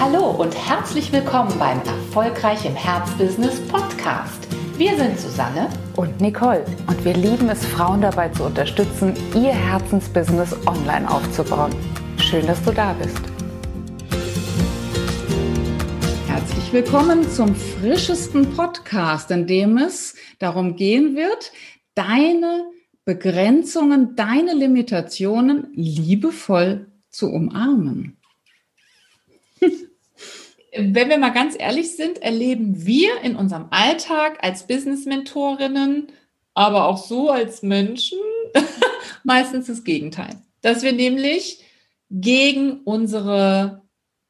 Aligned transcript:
Hallo 0.00 0.30
und 0.30 0.56
herzlich 0.56 1.12
willkommen 1.12 1.52
beim 1.58 1.78
Erfolgreich 1.80 2.64
im 2.64 2.74
Herzbusiness 2.74 3.60
Podcast. 3.68 4.48
Wir 4.78 4.96
sind 4.96 5.20
Susanne 5.20 5.68
und 5.94 6.22
Nicole 6.22 6.64
und 6.86 7.04
wir 7.04 7.12
lieben 7.12 7.50
es, 7.50 7.66
Frauen 7.66 8.00
dabei 8.00 8.30
zu 8.30 8.44
unterstützen, 8.44 9.12
ihr 9.34 9.52
Herzensbusiness 9.52 10.56
online 10.66 11.06
aufzubauen. 11.06 11.74
Schön, 12.16 12.46
dass 12.46 12.62
du 12.64 12.72
da 12.72 12.94
bist. 12.94 13.20
Herzlich 16.28 16.72
willkommen 16.72 17.28
zum 17.28 17.54
frischesten 17.54 18.56
Podcast, 18.56 19.30
in 19.30 19.46
dem 19.46 19.76
es 19.76 20.14
darum 20.38 20.76
gehen 20.76 21.14
wird, 21.14 21.52
deine 21.94 22.64
Begrenzungen, 23.04 24.16
deine 24.16 24.54
Limitationen 24.54 25.68
liebevoll 25.74 26.86
zu 27.10 27.30
umarmen 27.30 28.16
wenn 30.76 31.08
wir 31.08 31.18
mal 31.18 31.30
ganz 31.30 31.56
ehrlich 31.58 31.96
sind, 31.96 32.22
erleben 32.22 32.86
wir 32.86 33.20
in 33.22 33.36
unserem 33.36 33.66
Alltag 33.70 34.38
als 34.42 34.66
Business-Mentorinnen, 34.66 36.08
aber 36.54 36.86
auch 36.86 36.98
so 36.98 37.30
als 37.30 37.62
Menschen 37.62 38.18
meistens 39.24 39.66
das 39.66 39.84
Gegenteil. 39.84 40.36
Dass 40.62 40.82
wir 40.82 40.92
nämlich 40.92 41.64
gegen 42.10 42.80
unsere 42.84 43.82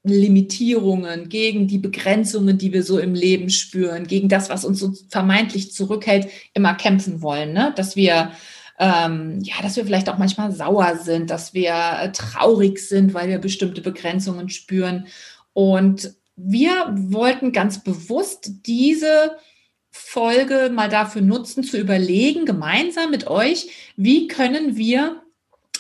Limitierungen, 0.03 1.29
gegen 1.29 1.67
die 1.67 1.79
Begrenzungen, 1.79 2.57
die 2.57 2.73
wir 2.73 2.83
so 2.83 2.98
im 2.98 3.15
Leben 3.15 3.51
spüren, 3.51 4.07
gegen 4.07 4.29
das, 4.29 4.48
was 4.48 4.65
uns 4.65 4.81
so 4.81 4.95
vermeintlich 5.11 5.73
zurückhält, 5.73 6.29
immer 6.55 6.75
kämpfen 6.75 7.20
wollen. 7.20 7.53
Ne? 7.53 7.73
Dass 7.77 7.97
wir 7.97 8.33
ähm, 8.79 9.41
ja, 9.43 9.57
dass 9.62 9.77
wir 9.77 9.84
vielleicht 9.84 10.09
auch 10.09 10.17
manchmal 10.17 10.53
sauer 10.53 10.97
sind, 10.97 11.29
dass 11.29 11.53
wir 11.53 11.75
äh, 12.01 12.12
traurig 12.12 12.79
sind, 12.79 13.12
weil 13.12 13.29
wir 13.29 13.39
bestimmte 13.39 13.83
Begrenzungen 13.83 14.48
spüren. 14.48 15.07
Und 15.53 16.15
wir 16.45 16.93
wollten 16.95 17.53
ganz 17.53 17.83
bewusst 17.83 18.67
diese 18.67 19.37
Folge 19.91 20.70
mal 20.73 20.89
dafür 20.89 21.23
nutzen, 21.23 21.64
zu 21.64 21.78
überlegen, 21.78 22.47
gemeinsam 22.47 23.11
mit 23.11 23.27
euch, 23.27 23.92
wie 23.97 24.28
können 24.28 24.77
wir 24.77 25.23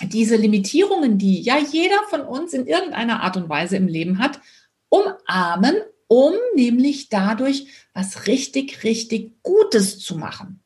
diese 0.02 0.36
Limitierungen, 0.36 1.18
die 1.18 1.40
ja 1.42 1.58
jeder 1.58 2.02
von 2.08 2.22
uns 2.22 2.52
in 2.52 2.66
irgendeiner 2.66 3.22
Art 3.22 3.36
und 3.36 3.48
Weise 3.48 3.76
im 3.76 3.86
Leben 3.86 4.18
hat, 4.18 4.40
umarmen, 4.88 5.76
um 6.08 6.34
nämlich 6.54 7.08
dadurch 7.08 7.66
was 7.94 8.26
richtig, 8.26 8.82
richtig 8.82 9.42
Gutes 9.42 10.00
zu 10.00 10.16
machen. 10.16 10.60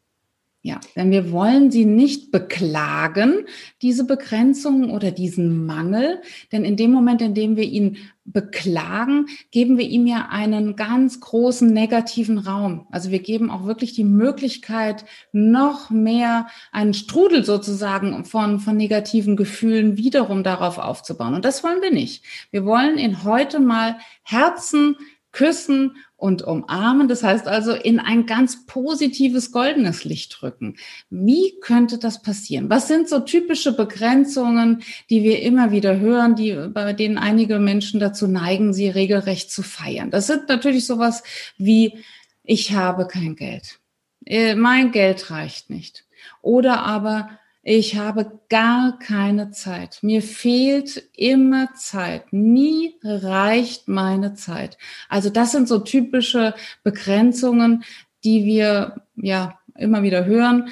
Ja, 0.66 0.80
denn 0.96 1.10
wir 1.10 1.30
wollen 1.30 1.70
sie 1.70 1.84
nicht 1.84 2.30
beklagen, 2.30 3.44
diese 3.82 4.06
Begrenzungen 4.06 4.88
oder 4.88 5.10
diesen 5.10 5.66
Mangel. 5.66 6.22
Denn 6.52 6.64
in 6.64 6.78
dem 6.78 6.90
Moment, 6.90 7.20
in 7.20 7.34
dem 7.34 7.56
wir 7.56 7.64
ihn 7.64 7.98
beklagen, 8.24 9.26
geben 9.50 9.76
wir 9.76 9.86
ihm 9.86 10.06
ja 10.06 10.28
einen 10.30 10.74
ganz 10.74 11.20
großen 11.20 11.70
negativen 11.70 12.38
Raum. 12.38 12.86
Also 12.90 13.10
wir 13.10 13.18
geben 13.18 13.50
auch 13.50 13.66
wirklich 13.66 13.92
die 13.92 14.04
Möglichkeit, 14.04 15.04
noch 15.32 15.90
mehr 15.90 16.46
einen 16.72 16.94
Strudel 16.94 17.44
sozusagen 17.44 18.24
von, 18.24 18.58
von 18.58 18.74
negativen 18.74 19.36
Gefühlen 19.36 19.98
wiederum 19.98 20.44
darauf 20.44 20.78
aufzubauen. 20.78 21.34
Und 21.34 21.44
das 21.44 21.62
wollen 21.62 21.82
wir 21.82 21.92
nicht. 21.92 22.24
Wir 22.52 22.64
wollen 22.64 22.96
ihn 22.96 23.22
heute 23.22 23.60
mal 23.60 23.98
Herzen 24.22 24.96
küssen 25.34 25.96
und 26.16 26.42
umarmen. 26.42 27.08
Das 27.08 27.22
heißt 27.22 27.46
also 27.46 27.72
in 27.72 28.00
ein 28.00 28.24
ganz 28.24 28.64
positives 28.64 29.52
goldenes 29.52 30.04
Licht 30.04 30.40
drücken. 30.40 30.76
Wie 31.10 31.58
könnte 31.60 31.98
das 31.98 32.22
passieren? 32.22 32.70
Was 32.70 32.88
sind 32.88 33.08
so 33.10 33.20
typische 33.20 33.76
Begrenzungen, 33.76 34.82
die 35.10 35.22
wir 35.22 35.42
immer 35.42 35.70
wieder 35.70 35.98
hören, 35.98 36.36
die, 36.36 36.68
bei 36.72 36.94
denen 36.94 37.18
einige 37.18 37.58
Menschen 37.58 38.00
dazu 38.00 38.26
neigen, 38.26 38.72
sie 38.72 38.88
regelrecht 38.88 39.50
zu 39.50 39.62
feiern? 39.62 40.10
Das 40.10 40.28
sind 40.28 40.48
natürlich 40.48 40.86
sowas 40.86 41.22
wie, 41.58 41.98
ich 42.42 42.72
habe 42.72 43.06
kein 43.06 43.36
Geld. 43.36 43.80
Äh, 44.24 44.54
mein 44.54 44.92
Geld 44.92 45.30
reicht 45.30 45.68
nicht. 45.68 46.06
Oder 46.40 46.84
aber, 46.84 47.38
ich 47.66 47.96
habe 47.96 48.40
gar 48.50 48.98
keine 48.98 49.50
Zeit. 49.50 50.00
Mir 50.02 50.20
fehlt 50.20 51.02
immer 51.16 51.72
Zeit. 51.74 52.30
Nie 52.30 52.94
reicht 53.02 53.88
meine 53.88 54.34
Zeit. 54.34 54.76
Also 55.08 55.30
das 55.30 55.52
sind 55.52 55.66
so 55.66 55.78
typische 55.78 56.54
Begrenzungen, 56.82 57.82
die 58.22 58.44
wir 58.44 59.06
ja 59.16 59.58
immer 59.76 60.02
wieder 60.02 60.26
hören, 60.26 60.68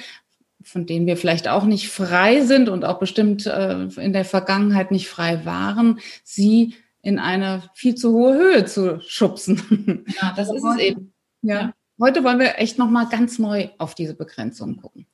von 0.61 0.85
denen 0.85 1.07
wir 1.07 1.17
vielleicht 1.17 1.47
auch 1.47 1.65
nicht 1.65 1.89
frei 1.89 2.41
sind 2.41 2.69
und 2.69 2.85
auch 2.85 2.99
bestimmt 2.99 3.47
äh, 3.47 3.85
in 3.85 4.13
der 4.13 4.23
Vergangenheit 4.23 4.91
nicht 4.91 5.09
frei 5.09 5.45
waren, 5.45 5.99
sie 6.23 6.75
in 7.01 7.17
eine 7.17 7.63
viel 7.73 7.95
zu 7.95 8.13
hohe 8.13 8.35
Höhe 8.35 8.65
zu 8.65 9.01
schubsen. 9.01 10.05
Ja, 10.21 10.33
das 10.37 10.53
ist 10.53 10.63
es 10.63 10.77
eben. 10.77 11.11
Ja. 11.41 11.73
Heute 11.99 12.23
wollen 12.23 12.39
wir 12.39 12.59
echt 12.59 12.77
nochmal 12.77 13.09
ganz 13.09 13.39
neu 13.39 13.69
auf 13.79 13.95
diese 13.95 14.13
Begrenzungen 14.13 14.77
gucken 14.77 15.07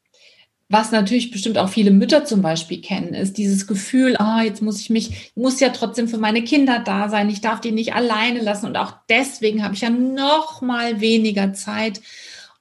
was 0.70 0.92
natürlich 0.92 1.32
bestimmt 1.32 1.58
auch 1.58 1.70
viele 1.70 1.90
Mütter 1.90 2.26
zum 2.26 2.44
Beispiel 2.44 2.80
kennen, 2.80 3.16
ist 3.16 3.38
dieses 3.38 3.66
Gefühl, 3.66 4.16
ah, 4.18 4.44
jetzt 4.44 4.62
muss 4.62 4.80
ich 4.80 4.92
mich, 4.92 5.10
ich 5.10 5.36
muss 5.36 5.60
ja 5.60 5.70
trotzdem 5.70 6.08
für 6.08 6.20
meine 6.20 6.44
Kinder 6.44 6.80
da 6.80 7.10
sein, 7.10 7.30
ich 7.30 7.42
darf 7.42 7.60
die 7.60 7.72
nicht 7.72 7.96
alleine 7.96 8.40
lassen 8.40 8.68
und 8.68 8.78
auch 8.78 8.94
deswegen 9.10 9.64
habe 9.64 9.74
ich 9.74 9.82
ja 9.82 9.90
noch 9.90 10.62
mal 10.62 11.02
weniger 11.02 11.54
Zeit. 11.54 12.02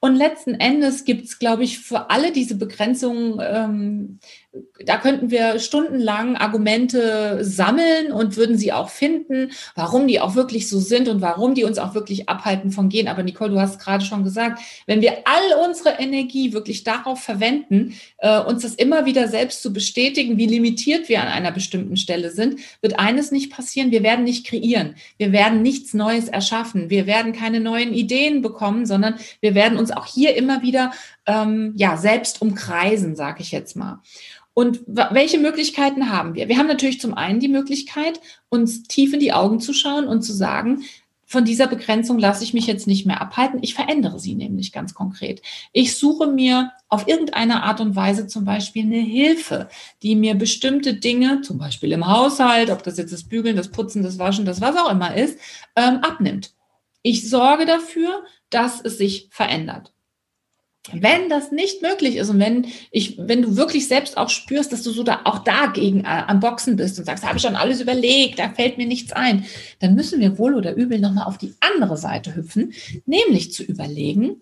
Und 0.01 0.15
letzten 0.15 0.55
Endes 0.55 1.03
gibt 1.03 1.25
es, 1.25 1.39
glaube 1.39 1.63
ich, 1.63 1.79
für 1.79 2.09
alle 2.09 2.31
diese 2.31 2.55
Begrenzungen 2.55 3.39
ähm, 3.41 4.19
da 4.83 4.97
könnten 4.97 5.29
wir 5.29 5.59
stundenlang 5.59 6.35
Argumente 6.35 7.43
sammeln 7.43 8.11
und 8.11 8.37
würden 8.37 8.57
sie 8.57 8.73
auch 8.73 8.89
finden, 8.89 9.51
warum 9.75 10.07
die 10.07 10.19
auch 10.19 10.35
wirklich 10.35 10.69
so 10.69 10.79
sind 10.79 11.07
und 11.07 11.21
warum 11.21 11.53
die 11.53 11.65
uns 11.65 11.77
auch 11.77 11.93
wirklich 11.93 12.29
abhalten 12.29 12.71
von 12.71 12.89
gehen. 12.89 13.07
Aber 13.07 13.21
Nicole, 13.21 13.51
du 13.51 13.59
hast 13.59 13.79
gerade 13.79 14.03
schon 14.03 14.23
gesagt, 14.23 14.59
wenn 14.87 15.01
wir 15.01 15.17
all 15.25 15.67
unsere 15.67 15.99
Energie 15.99 16.53
wirklich 16.53 16.83
darauf 16.83 17.21
verwenden, 17.21 17.93
äh, 18.17 18.39
uns 18.39 18.63
das 18.63 18.73
immer 18.73 19.05
wieder 19.05 19.27
selbst 19.27 19.61
zu 19.61 19.71
bestätigen, 19.71 20.37
wie 20.37 20.47
limitiert 20.47 21.09
wir 21.09 21.21
an 21.21 21.27
einer 21.27 21.51
bestimmten 21.51 21.97
Stelle 21.97 22.31
sind, 22.31 22.59
wird 22.81 22.97
eines 22.97 23.31
nicht 23.31 23.51
passieren. 23.51 23.91
Wir 23.91 24.01
werden 24.01 24.23
nicht 24.23 24.47
kreieren. 24.47 24.95
Wir 25.17 25.31
werden 25.31 25.61
nichts 25.61 25.93
Neues 25.93 26.27
erschaffen. 26.27 26.89
Wir 26.89 27.05
werden 27.05 27.33
keine 27.33 27.59
neuen 27.59 27.93
Ideen 27.93 28.41
bekommen, 28.41 28.85
sondern 28.85 29.15
wir 29.41 29.53
werden 29.53 29.77
uns 29.77 29.91
auch 29.91 30.05
hier 30.05 30.35
immer 30.35 30.63
wieder 30.63 30.91
ähm, 31.27 31.73
ja, 31.75 31.97
selbst 31.97 32.41
umkreisen, 32.41 33.15
sage 33.15 33.41
ich 33.41 33.51
jetzt 33.51 33.75
mal. 33.75 34.01
Und 34.53 34.81
welche 34.87 35.37
Möglichkeiten 35.37 36.11
haben 36.11 36.35
wir? 36.35 36.49
Wir 36.49 36.57
haben 36.57 36.67
natürlich 36.67 36.99
zum 36.99 37.13
einen 37.13 37.39
die 37.39 37.47
Möglichkeit, 37.47 38.19
uns 38.49 38.83
tief 38.83 39.13
in 39.13 39.19
die 39.19 39.31
Augen 39.31 39.59
zu 39.59 39.73
schauen 39.73 40.07
und 40.07 40.21
zu 40.21 40.33
sagen, 40.33 40.83
von 41.29 41.45
dieser 41.45 41.67
Begrenzung 41.67 42.17
lasse 42.17 42.43
ich 42.43 42.55
mich 42.55 42.65
jetzt 42.65 42.87
nicht 42.87 43.05
mehr 43.05 43.21
abhalten. 43.21 43.59
Ich 43.61 43.75
verändere 43.75 44.19
sie 44.19 44.33
nämlich 44.33 44.71
ganz 44.71 44.95
konkret. 44.95 45.43
Ich 45.73 45.95
suche 45.95 46.25
mir 46.25 46.71
auf 46.87 47.07
irgendeine 47.07 47.61
Art 47.61 47.81
und 47.81 47.95
Weise 47.95 48.25
zum 48.25 48.45
Beispiel 48.45 48.83
eine 48.83 48.97
Hilfe, 48.97 49.69
die 50.01 50.15
mir 50.15 50.33
bestimmte 50.33 50.95
Dinge, 50.95 51.41
zum 51.41 51.59
Beispiel 51.59 51.91
im 51.91 52.07
Haushalt, 52.07 52.71
ob 52.71 52.81
das 52.81 52.97
jetzt 52.97 53.13
das 53.13 53.25
Bügeln, 53.25 53.55
das 53.55 53.69
Putzen, 53.69 54.01
das 54.01 54.17
Waschen, 54.17 54.45
das 54.45 54.59
was 54.59 54.75
auch 54.75 54.89
immer 54.89 55.15
ist, 55.15 55.37
ähm, 55.75 55.97
abnimmt. 55.97 56.55
Ich 57.03 57.29
sorge 57.29 57.67
dafür, 57.67 58.23
dass 58.49 58.81
es 58.81 58.97
sich 58.97 59.27
verändert. 59.29 59.93
Wenn 60.93 61.29
das 61.29 61.51
nicht 61.51 61.81
möglich 61.81 62.15
ist 62.15 62.29
und 62.29 62.39
wenn 62.39 62.67
ich, 62.89 63.17
wenn 63.19 63.41
du 63.41 63.57
wirklich 63.57 63.87
selbst 63.87 64.17
auch 64.17 64.29
spürst, 64.29 64.71
dass 64.71 64.81
du 64.81 64.91
so 64.91 65.03
da 65.03 65.21
auch 65.25 65.39
dagegen 65.39 66.01
äh, 66.01 66.23
am 66.27 66.39
Boxen 66.39 66.77
bist 66.77 66.97
und 66.97 67.05
sagst, 67.05 67.25
habe 67.25 67.37
ich 67.37 67.43
schon 67.43 67.57
alles 67.57 67.81
überlegt, 67.81 68.39
da 68.39 68.49
fällt 68.49 68.77
mir 68.77 68.87
nichts 68.87 69.11
ein, 69.11 69.45
dann 69.79 69.93
müssen 69.93 70.19
wir 70.19 70.37
wohl 70.37 70.55
oder 70.55 70.75
übel 70.75 70.99
nochmal 70.99 71.25
auf 71.25 71.37
die 71.37 71.53
andere 71.59 71.97
Seite 71.97 72.35
hüpfen, 72.35 72.73
nämlich 73.05 73.51
zu 73.53 73.63
überlegen, 73.63 74.41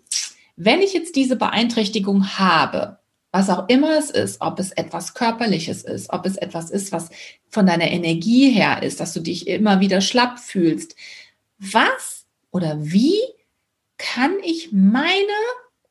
wenn 0.56 0.82
ich 0.82 0.94
jetzt 0.94 1.16
diese 1.16 1.36
Beeinträchtigung 1.36 2.38
habe, 2.38 3.00
was 3.32 3.50
auch 3.50 3.68
immer 3.68 3.98
es 3.98 4.10
ist, 4.10 4.42
ob 4.42 4.60
es 4.60 4.72
etwas 4.72 5.14
Körperliches 5.14 5.84
ist, 5.84 6.12
ob 6.12 6.26
es 6.26 6.38
etwas 6.38 6.70
ist, 6.70 6.92
was 6.92 7.10
von 7.50 7.66
deiner 7.66 7.92
Energie 7.92 8.50
her 8.50 8.84
ist, 8.84 9.00
dass 9.00 9.14
du 9.14 9.20
dich 9.20 9.48
immer 9.48 9.80
wieder 9.80 10.02
schlapp 10.02 10.40
fühlst, 10.40 10.96
was 11.60 12.26
oder 12.52 12.78
wie 12.80 13.20
kann 13.98 14.36
ich 14.44 14.70
meine 14.72 15.34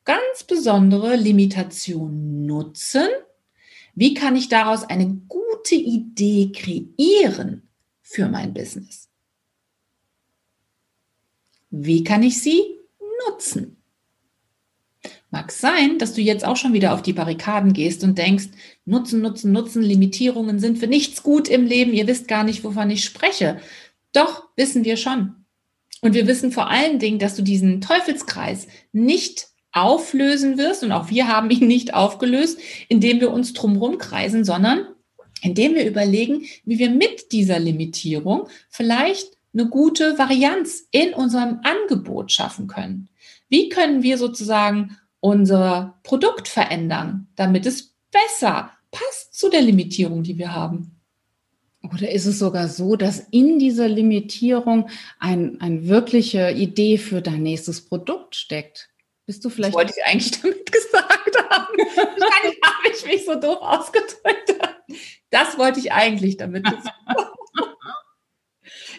ganz 0.07 0.45
besondere 0.47 1.17
Limitation 1.17 2.47
nutzen? 2.47 3.09
Wie 3.95 4.15
kann 4.15 4.37
ich 4.37 4.49
daraus 4.49 4.85
eine 4.85 5.09
gute 5.29 5.75
Idee 5.75 6.53
kreieren 6.53 7.69
für 8.01 8.29
mein 8.29 8.55
Business? 8.55 9.09
Wie 11.71 12.05
kann 12.05 12.23
ich 12.23 12.41
sie 12.41 12.63
nutzen? 13.27 13.77
Mag 15.31 15.51
sein, 15.51 15.99
dass 15.99 16.15
du 16.15 16.21
jetzt 16.21 16.45
auch 16.45 16.57
schon 16.57 16.73
wieder 16.73 16.95
auf 16.95 17.03
die 17.03 17.13
Barrikaden 17.13 17.73
gehst 17.73 18.05
und 18.05 18.17
denkst, 18.17 18.47
nutzen, 18.85 19.21
nutzen, 19.21 19.53
nutzen, 19.53 19.83
Limitierungen 19.83 20.61
sind 20.61 20.79
für 20.79 20.87
nichts 20.87 21.23
gut 21.23 21.49
im 21.49 21.67
Leben, 21.67 21.93
ihr 21.93 22.07
wisst 22.07 22.29
gar 22.29 22.45
nicht, 22.45 22.65
wovon 22.65 22.91
ich 22.91 23.05
spreche. 23.05 23.61
Doch, 24.13 24.45
wissen 24.57 24.85
wir 24.85 24.97
schon. 24.97 25.35
Und 26.01 26.15
wir 26.15 26.27
wissen 26.27 26.53
vor 26.53 26.71
allen 26.71 26.99
Dingen, 26.99 27.19
dass 27.19 27.35
du 27.35 27.43
diesen 27.43 27.81
Teufelskreis 27.81 28.69
nicht 28.93 29.49
auflösen 29.77 30.59
wirst, 30.59 30.83
und 30.83 30.93
auch 30.93 31.11
wir 31.11 31.29
haben 31.29 31.51
ihn 31.51 31.67
nicht 31.67 31.95
aufgelöst, 31.95 32.59
indem 32.89 33.21
wir 33.21 33.31
uns 33.31 33.53
drumherum 33.53 33.99
kreisen, 33.99 34.45
sondern 34.45 34.87
indem 35.43 35.75
wir 35.75 35.87
überlegen, 35.87 36.47
wie 36.65 36.79
wir 36.79 36.91
mit 36.91 37.33
dieser 37.33 37.59
Limitierung 37.59 38.49
vielleicht 38.71 39.37
eine 39.53 39.69
gute 39.69 40.19
Varianz 40.19 40.87
in 40.91 41.15
unserem 41.15 41.61
Angebot 41.63 42.33
schaffen 42.33 42.67
können? 42.67 43.09
Wie 43.49 43.69
können 43.69 44.03
wir 44.03 44.19
sozusagen 44.19 44.97
unser 45.21 45.99
Produkt 46.03 46.49
verändern, 46.49 47.29
damit 47.37 47.67
es 47.67 47.95
besser 48.11 48.71
passt 48.91 49.35
zu 49.35 49.49
der 49.49 49.63
Limitierung, 49.63 50.23
die 50.23 50.39
wir 50.39 50.53
haben? 50.53 50.93
Oder 51.83 52.11
ist 52.11 52.27
es 52.27 52.39
sogar 52.39 52.69
so, 52.69 52.97
dass 52.97 53.21
in 53.31 53.59
dieser 53.59 53.89
Limitierung 53.89 54.89
ein, 55.19 55.61
eine 55.61 55.87
wirkliche 55.87 56.51
Idee 56.51 56.99
für 56.99 57.23
dein 57.23 57.43
nächstes 57.43 57.83
Produkt 57.83 58.35
steckt? 58.35 58.89
Bist 59.27 59.45
du 59.45 59.51
vielleicht. 59.51 59.75
Das 59.75 59.79
wollte 59.79 59.95
ich 59.97 60.05
eigentlich 60.05 60.31
damit 60.41 60.73
gesagt 60.73 61.51
haben. 61.51 61.77
Wahrscheinlich 61.77 62.61
habe 62.65 62.95
ich 62.95 63.07
mich 63.07 63.25
so 63.25 63.35
doof 63.35 63.59
ausgedrückt. 63.61 64.55
Das 65.31 65.59
wollte 65.59 65.81
ich 65.81 65.93
eigentlich 65.93 66.37
damit 66.37 66.65
gesagt. 66.71 66.97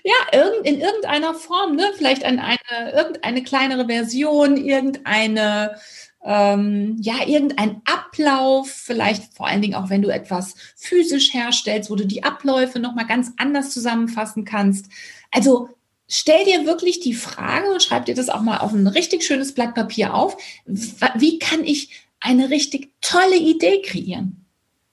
Ja, 0.03 0.39
in 0.63 0.79
irgendeiner 0.79 1.33
Form, 1.33 1.75
ne? 1.75 1.91
Vielleicht 1.97 2.23
eine, 2.23 2.43
eine, 2.43 2.91
irgendeine 2.93 3.43
kleinere 3.43 3.87
Version, 3.87 4.55
irgendeine 4.55 5.77
ähm, 6.23 6.97
ja, 6.99 7.25
irgendein 7.25 7.81
Ablauf, 7.85 8.69
vielleicht 8.69 9.33
vor 9.35 9.47
allen 9.47 9.61
Dingen 9.61 9.75
auch, 9.75 9.89
wenn 9.89 10.01
du 10.01 10.09
etwas 10.09 10.55
physisch 10.75 11.33
herstellst, 11.33 11.89
wo 11.89 11.95
du 11.95 12.05
die 12.05 12.23
Abläufe 12.23 12.79
nochmal 12.79 13.07
ganz 13.07 13.31
anders 13.37 13.71
zusammenfassen 13.71 14.43
kannst. 14.43 14.91
Also 15.31 15.69
stell 16.07 16.45
dir 16.45 16.65
wirklich 16.65 16.99
die 16.99 17.13
Frage 17.13 17.71
und 17.71 17.83
schreib 17.83 18.05
dir 18.05 18.15
das 18.15 18.29
auch 18.29 18.41
mal 18.41 18.57
auf 18.57 18.73
ein 18.73 18.87
richtig 18.87 19.23
schönes 19.23 19.53
Blatt 19.53 19.75
Papier 19.75 20.13
auf. 20.13 20.37
Wie 20.65 21.39
kann 21.39 21.63
ich 21.63 21.89
eine 22.19 22.49
richtig 22.49 22.93
tolle 23.01 23.37
Idee 23.37 23.81
kreieren 23.81 24.45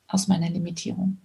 aus 0.08 0.28
meiner 0.28 0.50
Limitierung? 0.50 1.18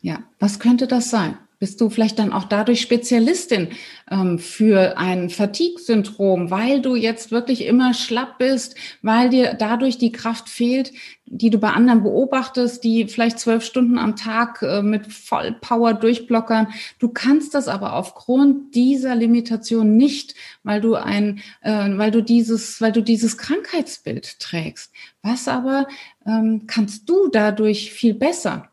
Ja, 0.00 0.22
was 0.38 0.58
könnte 0.58 0.86
das 0.86 1.10
sein? 1.10 1.38
Bist 1.60 1.78
du 1.82 1.90
vielleicht 1.90 2.18
dann 2.18 2.32
auch 2.32 2.44
dadurch 2.44 2.80
Spezialistin 2.80 3.68
ähm, 4.10 4.38
für 4.38 4.96
ein 4.96 5.28
Fatigue-Syndrom, 5.28 6.50
weil 6.50 6.80
du 6.80 6.96
jetzt 6.96 7.32
wirklich 7.32 7.66
immer 7.66 7.92
schlapp 7.92 8.38
bist, 8.38 8.76
weil 9.02 9.28
dir 9.28 9.52
dadurch 9.52 9.98
die 9.98 10.10
Kraft 10.10 10.48
fehlt, 10.48 10.92
die 11.26 11.50
du 11.50 11.58
bei 11.58 11.68
anderen 11.68 12.02
beobachtest, 12.02 12.82
die 12.82 13.08
vielleicht 13.08 13.38
zwölf 13.38 13.62
Stunden 13.62 13.98
am 13.98 14.16
Tag 14.16 14.62
äh, 14.62 14.80
mit 14.80 15.12
Vollpower 15.12 15.92
durchblockern. 15.92 16.68
Du 16.98 17.10
kannst 17.10 17.52
das 17.52 17.68
aber 17.68 17.92
aufgrund 17.92 18.74
dieser 18.74 19.14
Limitation 19.14 19.98
nicht, 19.98 20.34
weil 20.62 20.80
du 20.80 20.94
ein, 20.94 21.40
äh, 21.60 21.90
weil 21.98 22.10
du 22.10 22.22
dieses, 22.22 22.80
weil 22.80 22.92
du 22.92 23.02
dieses 23.02 23.36
Krankheitsbild 23.36 24.40
trägst. 24.40 24.94
Was 25.22 25.46
aber 25.46 25.86
ähm, 26.26 26.64
kannst 26.66 27.06
du 27.06 27.28
dadurch 27.28 27.92
viel 27.92 28.14
besser? 28.14 28.69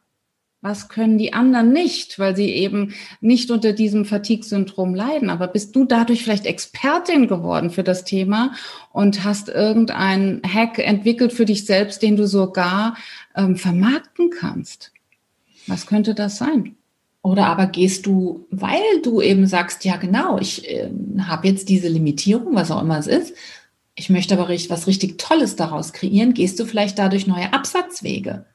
Was 0.62 0.90
können 0.90 1.20
die 1.20 1.34
anderen 1.34 1.72
nicht, 1.72 2.18
weil 2.18 2.36
sie 2.36 2.50
eben 2.50 2.96
nicht 3.22 3.52
unter 3.52 3.74
diesem 3.74 4.06
Fatigue-Syndrom 4.06 4.96
leiden? 4.96 5.30
Aber 5.30 5.48
bist 5.48 5.76
du 5.76 5.86
dadurch 5.86 6.24
vielleicht 6.24 6.48
Expertin 6.48 7.28
geworden 7.28 7.70
für 7.70 7.84
das 7.84 8.06
Thema 8.06 8.54
und 8.92 9.24
hast 9.24 9.50
irgendeinen 9.50 10.42
Hack 10.44 10.80
entwickelt 10.80 11.32
für 11.32 11.46
dich 11.46 11.66
selbst, 11.66 12.02
den 12.02 12.16
du 12.16 12.28
sogar 12.28 12.98
ähm, 13.36 13.56
vermarkten 13.56 14.32
kannst? 14.32 14.92
Was 15.68 15.86
könnte 15.86 16.16
das 16.16 16.38
sein? 16.38 16.76
Oder 17.22 17.48
aber 17.48 17.68
gehst 17.68 18.08
du, 18.08 18.48
weil 18.50 19.02
du 19.04 19.22
eben 19.22 19.46
sagst, 19.46 19.86
ja 19.86 19.98
genau, 19.98 20.40
ich 20.40 20.68
äh, 20.68 20.90
habe 21.20 21.48
jetzt 21.48 21.70
diese 21.70 21.88
Limitierung, 21.88 22.56
was 22.56 22.72
auch 22.72 22.82
immer 22.82 22.98
es 22.98 23.08
ist, 23.08 23.36
ich 23.96 24.10
möchte 24.10 24.34
aber 24.34 24.50
was 24.50 24.88
richtig 24.88 25.18
Tolles 25.18 25.56
daraus 25.56 25.92
kreieren, 25.92 26.34
gehst 26.34 26.60
du 26.60 26.66
vielleicht 26.66 26.98
dadurch 26.98 27.28
neue 27.28 27.52
Absatzwege? 27.54 28.46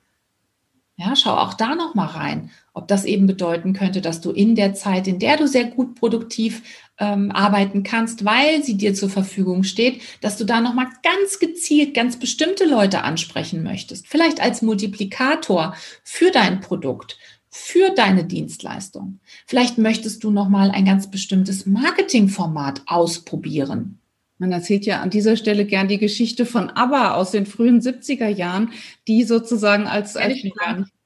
Ja, 0.96 1.16
schau 1.16 1.36
auch 1.36 1.54
da 1.54 1.74
noch 1.74 1.94
mal 1.94 2.06
rein, 2.06 2.50
ob 2.74 2.86
das 2.86 3.04
eben 3.06 3.26
bedeuten 3.26 3.72
könnte, 3.72 4.02
dass 4.02 4.20
du 4.20 4.30
in 4.30 4.54
der 4.54 4.74
Zeit, 4.74 5.08
in 5.08 5.18
der 5.18 5.38
du 5.38 5.48
sehr 5.48 5.64
gut 5.64 5.94
produktiv 5.94 6.62
ähm, 6.98 7.30
arbeiten 7.32 7.82
kannst, 7.82 8.26
weil 8.26 8.62
sie 8.62 8.76
dir 8.76 8.94
zur 8.94 9.08
Verfügung 9.08 9.64
steht, 9.64 10.02
dass 10.20 10.36
du 10.36 10.44
da 10.44 10.60
noch 10.60 10.74
mal 10.74 10.88
ganz 11.02 11.38
gezielt 11.38 11.94
ganz 11.94 12.18
bestimmte 12.18 12.66
Leute 12.66 13.02
ansprechen 13.04 13.62
möchtest, 13.62 14.06
vielleicht 14.06 14.40
als 14.40 14.60
Multiplikator 14.60 15.74
für 16.04 16.30
dein 16.30 16.60
Produkt, 16.60 17.18
für 17.48 17.94
deine 17.94 18.24
Dienstleistung. 18.24 19.20
Vielleicht 19.46 19.78
möchtest 19.78 20.22
du 20.24 20.30
noch 20.30 20.50
mal 20.50 20.70
ein 20.70 20.84
ganz 20.84 21.10
bestimmtes 21.10 21.64
Marketingformat 21.64 22.82
ausprobieren. 22.86 24.01
Man 24.42 24.50
erzählt 24.50 24.86
ja 24.86 25.00
an 25.00 25.10
dieser 25.10 25.36
Stelle 25.36 25.66
gern 25.66 25.86
die 25.86 25.98
Geschichte 25.98 26.46
von 26.46 26.68
ABBA 26.68 27.14
aus 27.14 27.30
den 27.30 27.46
frühen 27.46 27.80
70er 27.80 28.26
Jahren, 28.26 28.72
die 29.06 29.22
sozusagen 29.22 29.86
als, 29.86 30.16
als 30.16 30.42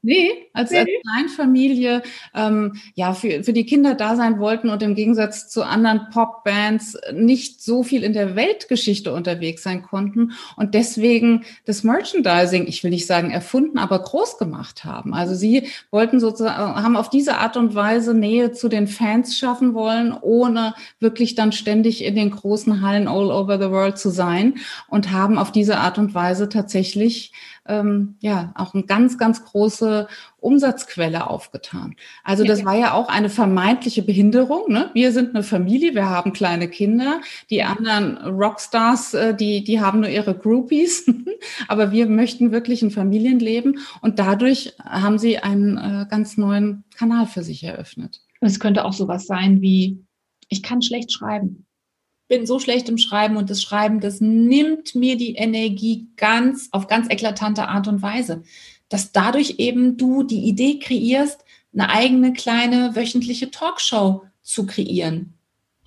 Nee, 0.02 0.31
als, 0.52 0.70
nee. 0.70 0.78
als 0.78 0.88
Kleinfamilie 1.02 2.02
ähm, 2.32 2.75
ja 2.94 3.12
für, 3.12 3.43
für 3.43 3.52
die 3.52 3.66
Kinder 3.66 3.94
da 3.94 4.14
sein 4.14 4.38
wollten 4.38 4.69
und 4.69 4.82
im 4.82 4.94
Gegensatz 4.94 5.48
zu 5.48 5.64
anderen 5.64 6.10
Popbands 6.12 6.96
nicht 7.12 7.60
so 7.60 7.82
viel 7.82 8.04
in 8.04 8.12
der 8.12 8.37
Weltgeschichte 8.37 9.12
unterwegs 9.12 9.64
sein 9.64 9.82
konnten 9.82 10.32
und 10.56 10.75
deswegen 10.75 11.44
das 11.64 11.82
Merchandising, 11.82 12.69
ich 12.69 12.84
will 12.84 12.90
nicht 12.90 13.06
sagen 13.06 13.32
erfunden, 13.32 13.78
aber 13.78 13.98
groß 13.98 14.38
gemacht 14.38 14.84
haben. 14.84 15.12
Also 15.12 15.34
sie 15.34 15.69
wollten 15.90 16.20
sozusagen, 16.20 16.81
haben 16.81 16.96
auf 16.96 17.10
diese 17.10 17.38
Art 17.38 17.56
und 17.56 17.75
Weise 17.75 18.14
Nähe 18.14 18.52
zu 18.52 18.69
den 18.69 18.87
Fans 18.87 19.37
schaffen 19.37 19.75
wollen, 19.75 20.16
ohne 20.20 20.75
wirklich 21.00 21.34
dann 21.34 21.50
ständig 21.50 22.04
in 22.04 22.14
den 22.14 22.31
großen 22.31 22.81
Hallen 22.81 23.08
all 23.08 23.32
over 23.32 23.58
the 23.58 23.70
world 23.70 23.98
zu 23.98 24.10
sein 24.10 24.54
und 24.88 25.10
haben 25.10 25.37
auf 25.37 25.50
diese 25.50 25.78
Art 25.78 25.98
und 25.98 26.14
Weise 26.14 26.48
tatsächlich 26.48 27.32
ähm, 27.68 28.16
ja 28.20 28.52
auch 28.54 28.74
eine 28.74 28.84
ganz, 28.84 29.18
ganz 29.18 29.44
große 29.44 30.08
Umsatzquelle 30.38 31.28
aufgetan. 31.28 31.96
Also 32.22 32.44
das 32.44 32.64
war 32.64 32.76
ja 32.76 32.92
auch 32.92 33.08
eine 33.08 33.28
vermeintliche 33.28 34.02
Behinderung. 34.02 34.70
Ne? 34.70 34.90
Wir 34.94 35.12
sind 35.12 35.34
eine 35.34 35.42
Familie, 35.42 35.94
wir 35.94 36.08
haben 36.08 36.32
kleine 36.32 36.68
Kinder. 36.68 37.20
Die 37.50 37.62
anderen 37.62 38.18
Rockstars, 38.18 39.14
äh, 39.14 39.34
die, 39.34 39.64
die 39.64 39.80
haben 39.80 40.00
nur 40.00 40.08
ihre 40.08 40.34
Groupies. 40.34 41.06
Aber 41.68 41.92
wir 41.92 42.06
möchten 42.06 42.52
wirklich 42.52 42.82
ein 42.82 42.90
Familienleben 42.90 43.80
und 44.00 44.19
dadurch 44.19 44.74
haben 44.82 45.19
sie 45.19 45.38
einen 45.38 45.76
äh, 45.76 46.06
ganz 46.08 46.36
neuen 46.36 46.84
Kanal 46.96 47.26
für 47.26 47.42
sich 47.42 47.64
eröffnet. 47.64 48.20
Es 48.40 48.60
könnte 48.60 48.84
auch 48.84 48.92
sowas 48.92 49.26
sein 49.26 49.60
wie, 49.60 50.04
ich 50.48 50.62
kann 50.62 50.82
schlecht 50.82 51.12
schreiben 51.12 51.66
bin 52.28 52.46
so 52.46 52.58
schlecht 52.58 52.88
im 52.88 52.99
Schreiben 52.99 53.37
und 53.37 53.50
das 53.50 53.62
Schreiben, 53.62 54.00
das 54.00 54.20
nimmt 54.20 54.94
mir 54.94 55.17
die 55.17 55.34
Energie 55.34 56.08
ganz 56.17 56.69
auf 56.73 56.88
ganz 56.88 57.08
eklatante 57.08 57.69
Art 57.69 57.88
und 57.88 58.02
Weise, 58.02 58.43
dass 58.88 59.12
dadurch 59.12 59.56
eben 59.58 59.96
du 59.96 60.23
die 60.23 60.44
Idee 60.44 60.78
kreierst, 60.78 61.44
eine 61.73 61.90
eigene 61.90 62.32
kleine 62.32 62.96
wöchentliche 62.96 63.50
Talkshow 63.50 64.23
zu 64.43 64.67
kreieren. 64.67 65.34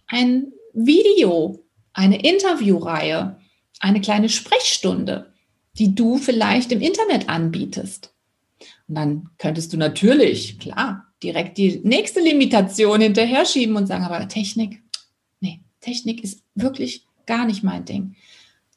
Ein 0.07 0.51
Video, 0.74 1.63
eine 1.94 2.21
Interviewreihe, 2.21 3.40
eine 3.80 4.02
kleine 4.02 4.30
Sprechstunde, 4.30 5.33
die 5.73 5.95
du 5.95 6.18
vielleicht 6.18 6.71
im 6.71 6.81
Internet 6.81 7.30
anbietest. 7.30 8.13
Und 8.87 8.95
dann 8.95 9.30
könntest 9.37 9.73
du 9.73 9.78
natürlich, 9.78 10.59
klar, 10.59 11.07
direkt 11.23 11.57
die 11.57 11.80
nächste 11.83 12.19
Limitation 12.19 13.02
hinterher 13.02 13.45
schieben 13.45 13.75
und 13.75 13.87
sagen, 13.87 14.04
aber 14.04 14.28
Technik, 14.28 14.81
Technik 15.81 16.24
ist 16.24 16.44
wirklich 16.56 17.06
gar 17.26 17.45
nicht 17.45 17.64
mein 17.64 17.86
Ding. 17.86 18.16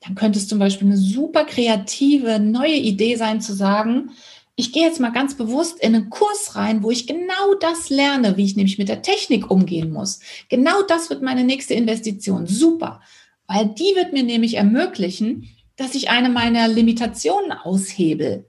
Dann 0.00 0.14
könnte 0.14 0.38
es 0.38 0.48
zum 0.48 0.58
Beispiel 0.58 0.88
eine 0.88 0.96
super 0.96 1.44
kreative, 1.44 2.40
neue 2.40 2.76
Idee 2.76 3.16
sein 3.16 3.40
zu 3.40 3.54
sagen, 3.54 4.10
ich 4.54 4.72
gehe 4.72 4.82
jetzt 4.82 5.00
mal 5.00 5.12
ganz 5.12 5.36
bewusst 5.36 5.80
in 5.80 5.94
einen 5.94 6.10
Kurs 6.10 6.56
rein, 6.56 6.82
wo 6.82 6.90
ich 6.90 7.06
genau 7.06 7.54
das 7.60 7.88
lerne, 7.88 8.36
wie 8.36 8.44
ich 8.44 8.56
nämlich 8.56 8.78
mit 8.78 8.88
der 8.88 9.02
Technik 9.02 9.50
umgehen 9.50 9.90
muss. 9.90 10.20
Genau 10.48 10.82
das 10.82 11.08
wird 11.08 11.22
meine 11.22 11.44
nächste 11.44 11.74
Investition. 11.74 12.46
Super. 12.46 13.00
Weil 13.46 13.66
die 13.66 13.94
wird 13.96 14.12
mir 14.12 14.22
nämlich 14.22 14.54
ermöglichen, 14.54 15.48
dass 15.76 15.94
ich 15.94 16.10
eine 16.10 16.28
meiner 16.28 16.68
Limitationen 16.68 17.52
aushebel. 17.52 18.46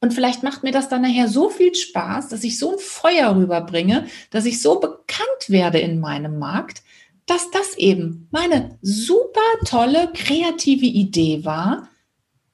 Und 0.00 0.12
vielleicht 0.12 0.42
macht 0.42 0.62
mir 0.62 0.72
das 0.72 0.88
dann 0.88 1.02
nachher 1.02 1.28
so 1.28 1.48
viel 1.48 1.74
Spaß, 1.74 2.28
dass 2.28 2.44
ich 2.44 2.58
so 2.58 2.72
ein 2.72 2.78
Feuer 2.78 3.34
rüberbringe, 3.34 4.06
dass 4.30 4.44
ich 4.44 4.60
so 4.60 4.78
bekannt 4.78 5.48
werde 5.48 5.78
in 5.78 6.00
meinem 6.00 6.38
Markt, 6.38 6.82
dass 7.26 7.50
das 7.50 7.76
eben 7.76 8.28
meine 8.30 8.78
super 8.82 9.40
tolle 9.64 10.10
kreative 10.14 10.86
Idee 10.86 11.44
war, 11.44 11.88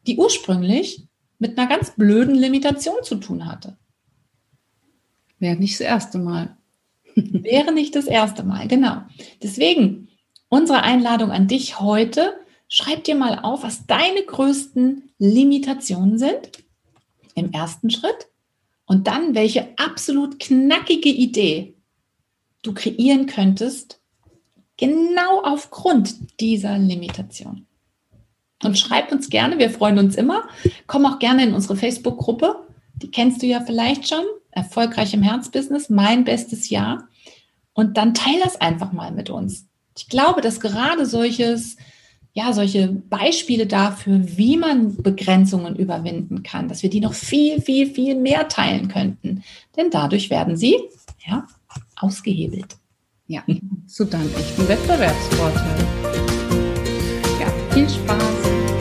die 0.07 0.17
ursprünglich 0.17 1.07
mit 1.39 1.59
einer 1.59 1.69
ganz 1.69 1.91
blöden 1.91 2.35
Limitation 2.35 3.03
zu 3.03 3.17
tun 3.17 3.47
hatte. 3.47 3.77
Wäre 5.39 5.57
nicht 5.57 5.75
das 5.75 5.87
erste 5.87 6.19
Mal. 6.19 6.57
Wäre 7.15 7.73
nicht 7.73 7.95
das 7.95 8.07
erste 8.07 8.43
Mal, 8.45 8.69
genau. 8.69 9.03
Deswegen 9.43 10.09
unsere 10.49 10.83
Einladung 10.83 11.31
an 11.31 11.49
dich 11.49 11.81
heute, 11.81 12.35
schreib 12.69 13.05
dir 13.05 13.15
mal 13.15 13.41
auf, 13.41 13.63
was 13.63 13.87
deine 13.87 14.23
größten 14.23 15.11
Limitationen 15.19 16.19
sind 16.19 16.53
im 17.35 17.53
ersten 17.53 17.91
Schritt 17.91 18.29
und 18.87 19.07
dann 19.07 19.35
welche 19.35 19.77
absolut 19.79 20.39
knackige 20.39 21.09
Idee 21.09 21.75
du 22.63 22.73
kreieren 22.73 23.27
könntest, 23.27 24.02
Genau 24.83 25.43
aufgrund 25.45 26.41
dieser 26.41 26.77
Limitation. 26.77 27.67
Und 28.65 28.77
schreib 28.77 29.13
uns 29.13 29.31
gerne, 29.31 29.61
wir 29.61 29.71
freuen 29.71 29.97
uns 29.97 30.17
immer. 30.17 30.49
Komm 30.89 31.07
auch 31.07 31.21
gerne 31.21 31.45
in 31.45 31.55
unsere 31.55 31.77
Facebook-Gruppe. 31.77 32.57
Die 32.97 33.09
kennst 33.09 33.43
du 33.43 33.47
ja 33.47 33.61
vielleicht 33.61 34.09
schon. 34.09 34.25
Erfolgreich 34.51 35.15
im 35.15 35.23
Herzbusiness, 35.23 35.89
mein 35.89 36.25
bestes 36.25 36.69
Jahr. 36.69 37.07
Und 37.75 37.97
dann 37.97 38.13
teil 38.13 38.41
das 38.43 38.61
einfach 38.61 38.91
mal 38.91 39.13
mit 39.13 39.31
uns. 39.31 39.69
Ich 39.97 40.09
glaube, 40.09 40.41
dass 40.41 40.59
gerade 40.59 41.07
solches, 41.07 41.77
ja, 42.33 42.53
solche 42.53 42.89
Beispiele 42.89 43.69
dafür, 43.69 44.21
wie 44.37 44.57
man 44.57 45.01
Begrenzungen 45.01 45.77
überwinden 45.77 46.43
kann, 46.43 46.67
dass 46.67 46.83
wir 46.83 46.91
die 46.91 47.01
noch 47.01 47.15
viel, 47.15 47.61
viel, 47.63 47.87
viel 47.87 48.17
mehr 48.17 48.49
teilen 48.49 48.89
könnten. 48.89 49.45
Denn 49.77 49.91
dadurch 49.93 50.29
werden 50.29 50.57
sie, 50.57 50.77
ja, 51.25 51.47
ausgehebelt. 51.95 52.79
Ja, 53.27 53.43
zu 53.87 54.05
deinem 54.05 54.35
echten 54.35 54.69
Wettbewerbsvorteil. 54.69 55.87
Ja, 57.41 57.47
viel 57.73 57.89
Spaß. 57.89 58.72